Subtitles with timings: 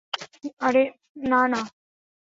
[0.61, 0.83] আরে
[1.23, 1.61] না না।